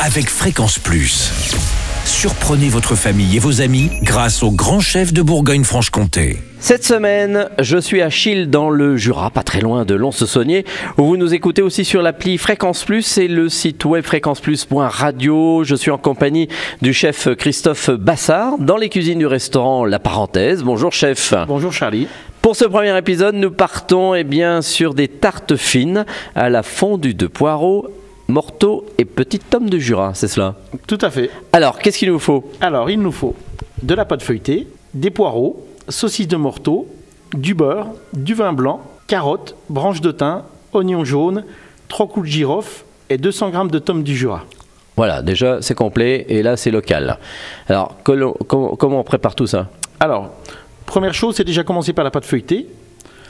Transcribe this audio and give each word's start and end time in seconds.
avec 0.00 0.28
Fréquence 0.28 0.78
Plus. 0.78 1.30
Surprenez 2.04 2.68
votre 2.68 2.94
famille 2.94 3.36
et 3.36 3.38
vos 3.38 3.60
amis 3.60 3.90
grâce 4.02 4.42
au 4.42 4.50
grand 4.50 4.80
chef 4.80 5.12
de 5.12 5.22
Bourgogne-Franche-Comté. 5.22 6.38
Cette 6.58 6.84
semaine, 6.84 7.48
je 7.58 7.78
suis 7.78 8.02
à 8.02 8.10
Chille 8.10 8.48
dans 8.48 8.70
le 8.70 8.96
Jura, 8.96 9.30
pas 9.30 9.42
très 9.42 9.60
loin 9.60 9.84
de 9.84 9.94
Lons-Saunier, 9.94 10.64
où 10.98 11.04
vous 11.04 11.16
nous 11.16 11.34
écoutez 11.34 11.62
aussi 11.62 11.84
sur 11.84 12.02
l'appli 12.02 12.38
Fréquence 12.38 12.84
Plus 12.84 13.18
et 13.18 13.28
le 13.28 13.48
site 13.48 13.84
web 13.84 14.04
fréquenceplus.radio. 14.04 15.64
Je 15.64 15.74
suis 15.74 15.90
en 15.90 15.98
compagnie 15.98 16.48
du 16.82 16.92
chef 16.92 17.28
Christophe 17.36 17.90
Bassard 17.90 18.58
dans 18.58 18.76
les 18.76 18.88
cuisines 18.88 19.18
du 19.18 19.26
restaurant 19.26 19.84
La 19.84 19.98
Parenthèse. 19.98 20.62
Bonjour 20.62 20.92
chef. 20.92 21.34
Bonjour 21.46 21.72
Charlie. 21.72 22.08
Pour 22.42 22.56
ce 22.56 22.64
premier 22.64 22.96
épisode, 22.98 23.34
nous 23.34 23.50
partons 23.50 24.14
eh 24.14 24.24
bien, 24.24 24.60
sur 24.60 24.92
des 24.92 25.08
tartes 25.08 25.56
fines 25.56 26.04
à 26.34 26.50
la 26.50 26.62
fondue 26.62 27.14
de 27.14 27.26
poireaux 27.26 27.88
Morteau 28.28 28.86
et 28.98 29.04
Petit 29.04 29.38
Tome 29.38 29.68
de 29.68 29.78
Jura, 29.78 30.12
c'est 30.14 30.28
cela 30.28 30.54
Tout 30.86 30.98
à 31.02 31.10
fait. 31.10 31.30
Alors, 31.52 31.78
qu'est-ce 31.78 31.98
qu'il 31.98 32.10
nous 32.10 32.18
faut? 32.18 32.50
Alors, 32.60 32.90
il 32.90 33.00
nous 33.00 33.12
faut 33.12 33.34
de 33.82 33.94
la 33.94 34.04
pâte 34.06 34.22
feuilletée, 34.22 34.66
des 34.94 35.10
poireaux, 35.10 35.62
saucisses 35.88 36.28
de 36.28 36.36
morteau, 36.36 36.86
du 37.34 37.52
beurre, 37.54 37.88
du 38.14 38.32
vin 38.32 38.52
blanc, 38.54 38.80
carottes, 39.06 39.56
branches 39.68 40.00
de 40.00 40.10
thym, 40.10 40.42
oignons 40.72 41.04
jaunes, 41.04 41.44
3 41.88 42.08
coups 42.08 42.26
de 42.26 42.32
girofle 42.32 42.84
et 43.10 43.18
200 43.18 43.52
g 43.52 43.58
de 43.70 43.78
tome 43.78 44.02
du 44.02 44.16
Jura. 44.16 44.44
Voilà, 44.96 45.20
déjà 45.20 45.60
c'est 45.60 45.74
complet 45.74 46.24
et 46.28 46.42
là 46.42 46.56
c'est 46.56 46.70
local. 46.70 47.18
Alors, 47.68 47.96
comment, 48.04 48.32
comment 48.78 49.00
on 49.00 49.04
prépare 49.04 49.34
tout 49.34 49.46
ça? 49.46 49.68
Alors, 50.00 50.30
première 50.86 51.12
chose, 51.12 51.36
c'est 51.36 51.44
déjà 51.44 51.62
commencer 51.62 51.92
par 51.92 52.04
la 52.04 52.10
pâte 52.10 52.24
feuilletée. 52.24 52.68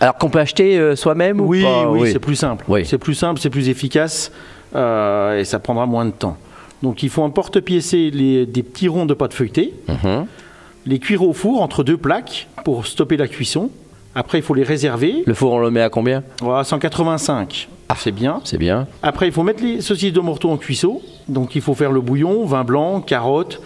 Alors 0.00 0.16
qu'on 0.16 0.28
peut 0.28 0.40
acheter 0.40 0.78
euh, 0.78 0.94
soi-même 0.94 1.40
ou 1.40 1.46
Oui, 1.46 1.62
pas? 1.62 1.88
oui, 1.90 2.10
c'est 2.12 2.18
plus 2.18 2.36
simple. 2.36 2.64
Oui. 2.68 2.84
C'est 2.84 2.98
plus 2.98 3.14
simple, 3.14 3.40
c'est 3.40 3.50
plus 3.50 3.68
efficace 3.68 4.30
euh, 4.74 5.38
et 5.38 5.44
ça 5.44 5.58
prendra 5.58 5.86
moins 5.86 6.04
de 6.04 6.10
temps. 6.10 6.36
Donc, 6.82 7.02
il 7.02 7.08
faut 7.08 7.22
en 7.22 7.30
porte-piécer 7.30 8.10
des 8.10 8.62
petits 8.62 8.88
ronds 8.88 9.06
de 9.06 9.14
pâte 9.14 9.32
feuilletée. 9.32 9.72
Mhm. 9.88 10.26
les 10.86 10.98
cuire 10.98 11.22
au 11.22 11.32
four 11.32 11.62
entre 11.62 11.82
deux 11.82 11.96
plaques 11.96 12.46
pour 12.62 12.86
stopper 12.86 13.16
la 13.16 13.26
cuisson. 13.26 13.70
Après, 14.14 14.38
il 14.38 14.42
faut 14.42 14.54
les 14.54 14.62
réserver. 14.62 15.22
Le 15.26 15.34
four 15.34 15.54
on 15.54 15.58
le 15.60 15.70
met 15.70 15.80
à 15.80 15.88
combien? 15.88 16.22
Voilà, 16.40 16.62
185, 16.62 17.68
c'est 17.96 18.12
bien. 18.12 18.40
C'est 18.44 18.58
bien. 18.58 18.86
Après, 19.02 19.26
il 19.26 19.32
faut 19.32 19.42
mettre 19.42 19.62
les 19.62 19.80
saucisses 19.80 20.12
de 20.12 20.20
morteau 20.20 20.50
en 20.50 20.56
cuisseau. 20.56 21.00
Donc, 21.28 21.54
il 21.54 21.62
faut 21.62 21.74
faire 21.74 21.90
le 21.90 22.00
bouillon, 22.00 22.44
vin 22.44 22.64
blanc, 22.64 23.00
carottes, 23.00 23.60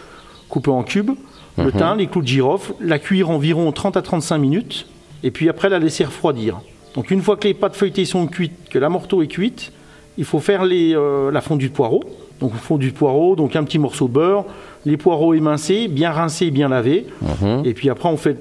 coupé 0.48 0.70
en 0.70 0.82
cubes, 0.82 1.10
le 1.56 1.72
thym, 1.72 1.96
les 1.98 2.06
clous 2.06 2.22
de 2.22 2.28
girofle, 2.28 2.74
la 2.80 2.98
cuire 3.00 3.30
environ 3.30 3.72
30 3.72 3.96
à 3.96 4.02
35 4.02 4.38
minutes. 4.38 4.86
Et 5.24 5.32
puis 5.32 5.48
après, 5.48 5.68
la 5.68 5.80
laisser 5.80 6.04
refroidir. 6.04 6.60
Donc, 6.94 7.10
une 7.10 7.20
fois 7.20 7.36
que 7.36 7.48
les 7.48 7.54
pâtes 7.54 7.74
feuilletées 7.74 8.04
sont 8.04 8.26
cuites, 8.28 8.68
que 8.70 8.78
la 8.78 8.88
morteau 8.88 9.22
est 9.22 9.26
cuite, 9.26 9.72
il 10.18 10.24
faut 10.24 10.40
faire 10.40 10.64
les, 10.64 10.94
euh, 10.94 11.30
la 11.30 11.40
fondue 11.40 11.68
de 11.68 11.74
poireaux. 11.74 12.02
Donc, 12.40 12.52
fondue 12.54 12.90
de 12.90 12.96
poireaux, 12.96 13.34
donc 13.34 13.56
un 13.56 13.64
petit 13.64 13.78
morceau 13.78 14.06
de 14.06 14.12
beurre, 14.12 14.44
les 14.84 14.96
poireaux 14.96 15.32
émincés, 15.34 15.88
bien 15.88 16.10
rincés 16.10 16.50
bien 16.50 16.68
lavés. 16.68 17.06
Et 17.64 17.72
puis 17.72 17.88
après, 17.88 18.08
on 18.08 18.16
fait, 18.16 18.36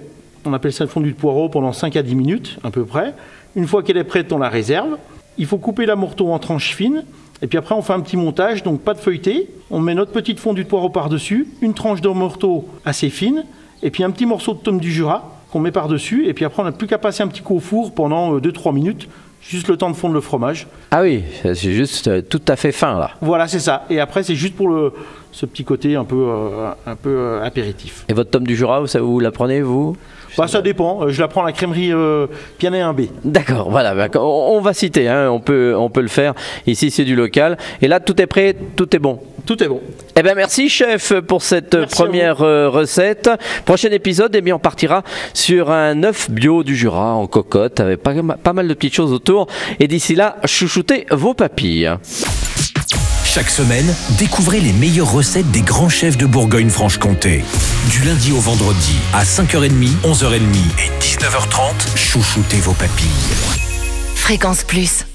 on 0.45 0.53
appelle 0.53 0.73
ça 0.73 0.85
fondue 0.85 1.11
de 1.11 1.15
poireaux 1.17 1.49
pendant 1.49 1.71
5 1.71 1.95
à 1.95 2.03
10 2.03 2.15
minutes, 2.15 2.59
à 2.63 2.69
peu 2.69 2.83
près. 2.83 3.13
Une 3.55 3.65
fois 3.65 3.81
qu'elle 3.81 3.97
est 3.97 4.03
prête, 4.03 4.31
on 4.31 4.37
la 4.37 4.49
réserve. 4.49 4.97
Il 5.39 5.45
faut 5.45 5.57
couper 5.57 5.85
la 5.85 5.95
morteau 5.95 6.31
en 6.31 6.39
tranches 6.39 6.75
fines. 6.75 7.05
Et 7.41 7.47
puis 7.47 7.57
après, 7.57 7.75
on 7.75 7.81
fait 7.81 7.93
un 7.93 7.99
petit 7.99 8.17
montage, 8.17 8.63
donc 8.63 8.81
pas 8.81 8.93
de 8.93 8.99
feuilleté. 8.99 9.47
On 9.69 9.79
met 9.79 9.93
notre 9.93 10.11
petite 10.11 10.39
fondue 10.39 10.63
de 10.63 10.69
poireaux 10.69 10.89
par-dessus, 10.89 11.47
une 11.61 11.73
tranche 11.73 12.01
de 12.01 12.09
morteau 12.09 12.67
assez 12.85 13.09
fine, 13.09 13.45
et 13.83 13.91
puis 13.91 14.03
un 14.03 14.09
petit 14.09 14.25
morceau 14.25 14.53
de 14.53 14.59
tome 14.59 14.79
du 14.79 14.91
Jura 14.91 15.39
qu'on 15.51 15.59
met 15.59 15.71
par-dessus. 15.71 16.27
Et 16.27 16.33
puis 16.33 16.45
après, 16.45 16.61
on 16.61 16.65
n'a 16.65 16.71
plus 16.71 16.87
qu'à 16.87 16.97
passer 16.97 17.23
un 17.23 17.27
petit 17.27 17.41
coup 17.41 17.55
au 17.55 17.59
four 17.59 17.93
pendant 17.93 18.37
2-3 18.37 18.73
minutes, 18.73 19.07
juste 19.47 19.67
le 19.67 19.77
temps 19.77 19.89
de 19.89 19.95
fondre 19.95 20.13
le 20.13 20.21
fromage. 20.21 20.67
Ah 20.91 21.01
oui, 21.01 21.23
c'est 21.43 21.55
juste 21.55 22.07
euh, 22.07 22.21
tout 22.21 22.41
à 22.47 22.55
fait 22.55 22.71
fin 22.71 22.99
là. 22.99 23.11
Voilà, 23.21 23.47
c'est 23.47 23.59
ça. 23.59 23.85
Et 23.89 23.99
après, 23.99 24.23
c'est 24.23 24.35
juste 24.35 24.55
pour 24.55 24.69
le, 24.69 24.93
ce 25.31 25.45
petit 25.45 25.63
côté 25.63 25.95
un 25.95 26.03
peu, 26.05 26.27
euh, 26.29 26.71
un 26.85 26.95
peu 26.95 27.09
euh, 27.09 27.43
apéritif. 27.43 28.05
Et 28.09 28.13
votre 28.13 28.29
tome 28.29 28.45
du 28.45 28.55
Jura, 28.55 28.79
vous, 28.81 28.87
ça, 28.87 28.99
vous 28.99 29.19
la 29.19 29.31
prenez 29.31 29.61
vous? 29.61 29.95
Bah, 30.37 30.47
ça 30.47 30.61
dépend. 30.61 31.07
Je 31.07 31.19
la 31.19 31.27
prends 31.27 31.43
à 31.43 31.47
la 31.47 31.51
crèmerie 31.51 31.91
Pianet 32.59 32.81
1B. 32.81 33.09
D'accord, 33.23 33.71
voilà, 33.71 33.95
bah, 33.95 34.07
on 34.19 34.57
on 34.57 34.61
va 34.61 34.73
citer, 34.73 35.07
hein, 35.07 35.29
on, 35.31 35.39
peut, 35.39 35.73
on 35.75 35.89
peut 35.89 36.01
le 36.01 36.07
faire. 36.09 36.33
Ici, 36.67 36.91
c'est 36.91 37.05
du 37.05 37.15
local. 37.15 37.57
Et 37.81 37.87
là, 37.87 37.99
tout 37.99 38.21
est 38.21 38.27
prêt, 38.27 38.55
tout 38.75 38.95
est 38.95 38.99
bon. 38.99 39.19
Tout 39.47 39.63
est 39.63 39.69
bon. 39.69 39.81
Eh 40.17 40.23
bien, 40.23 40.35
merci, 40.35 40.67
chef, 40.67 41.13
pour 41.21 41.41
cette 41.41 41.73
Merci 41.73 41.95
première 41.95 42.41
euh, 42.41 42.69
recette. 42.69 43.29
Prochain 43.63 43.89
épisode, 43.91 44.35
eh 44.35 44.41
bien, 44.41 44.55
on 44.55 44.59
partira 44.59 45.03
sur 45.33 45.71
un 45.71 46.03
œuf 46.03 46.29
bio 46.29 46.65
du 46.65 46.75
Jura 46.75 47.13
en 47.13 47.27
cocotte, 47.27 47.79
avec 47.79 48.03
pas, 48.03 48.13
pas 48.13 48.51
mal 48.51 48.67
de 48.67 48.73
petites 48.73 48.95
choses 48.95 49.13
autour. 49.13 49.47
Et 49.79 49.87
d'ici 49.87 50.15
là, 50.15 50.35
chouchoutez 50.43 51.05
vos 51.11 51.33
papilles. 51.33 51.89
Chaque 53.23 53.49
semaine, 53.49 53.85
découvrez 54.19 54.59
les 54.59 54.73
meilleures 54.73 55.13
recettes 55.13 55.49
des 55.51 55.61
grands 55.61 55.89
chefs 55.89 56.17
de 56.17 56.25
Bourgogne-Franche-Comté. 56.25 57.41
Du 57.89 58.03
lundi 58.03 58.33
au 58.33 58.39
vendredi, 58.39 58.95
à 59.13 59.23
5h30, 59.23 59.71
11h30 60.03 60.39
et 60.77 61.01
19h30, 61.01 61.95
chouchoutez 61.95 62.57
vos 62.57 62.73
papilles. 62.73 63.07
Fréquence 64.15 64.65
Plus. 64.65 65.06